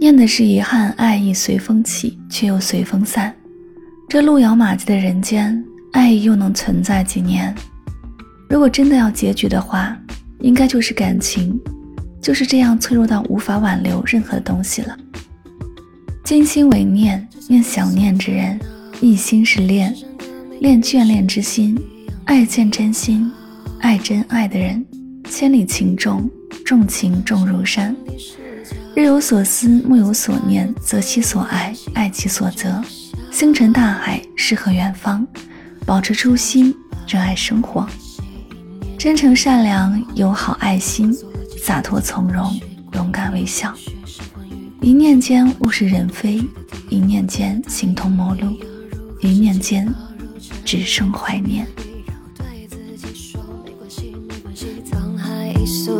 [0.00, 3.34] 念的是遗憾，爱意随风起，却又随风散。
[4.08, 7.54] 这路遥马急的人间，爱意又能存在几年？
[8.48, 9.94] 如果真的要结局的话，
[10.38, 11.60] 应该就是感情，
[12.18, 14.96] 就是这样脆弱到无法挽留任何东西了。
[16.24, 18.58] 今心为念，念想念之人；
[19.02, 19.94] 一心是恋，
[20.60, 21.76] 恋眷恋之心；
[22.24, 23.30] 爱见真心，
[23.80, 24.82] 爱真爱的人。
[25.28, 26.26] 千里情重，
[26.64, 27.94] 重情重如山。
[28.94, 32.82] 日有所思，暮有所念，择其所爱，爱其所择。
[33.30, 35.26] 星辰大海，诗和远方。
[35.86, 36.74] 保持初心，
[37.06, 37.86] 热爱生活。
[38.98, 41.16] 真诚善良，友好爱心，
[41.58, 42.60] 洒脱从容，
[42.94, 43.72] 勇敢微笑。
[44.80, 46.42] 一念间物是人非，
[46.88, 48.58] 一念间形同陌路，
[49.20, 49.92] 一念间
[50.64, 51.66] 只剩怀念。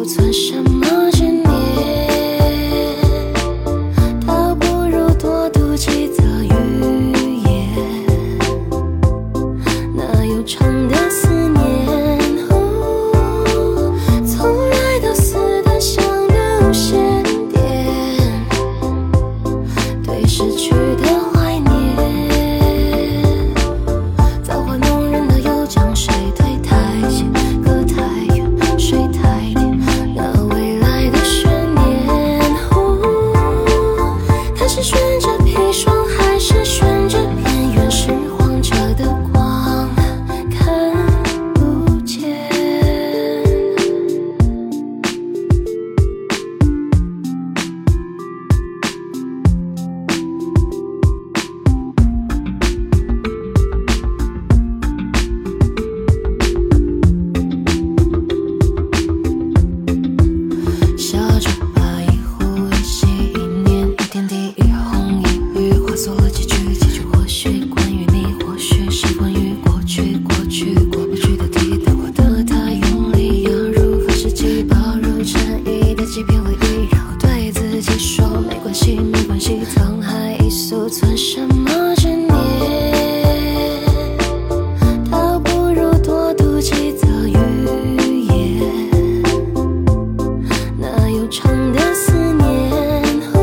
[0.04, 0.62] 算什
[10.40, 13.12] 悠长的思念，呜，
[14.24, 17.62] 从来都死的想的无限点，
[20.02, 21.68] 对逝去的怀念。
[24.42, 26.74] 造化弄人，他又将谁推太
[27.10, 27.30] 近，
[27.62, 28.00] 隔太
[28.34, 29.78] 远，水太甜。
[30.16, 30.22] 那
[30.54, 32.40] 未来的悬念，
[32.74, 32.78] 呜，
[34.56, 35.39] 他是选着。
[91.20, 92.72] 悠长的思念，
[93.34, 93.36] 呜，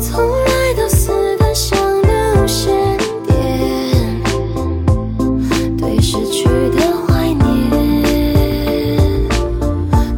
[0.00, 2.98] 从来都似单向的无限
[3.28, 4.20] 点，
[5.78, 7.38] 对失去的怀念。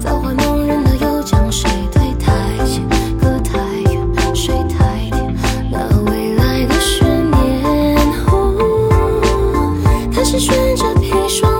[0.00, 2.32] 早回梦人的又将谁推太
[2.64, 2.82] 浅，
[3.20, 3.58] 隔太
[3.92, 5.36] 远，水太甜。
[5.70, 5.76] 那
[6.10, 8.00] 未来的悬念，
[8.32, 8.32] 呜，
[10.10, 11.51] 它是悬着砒霜。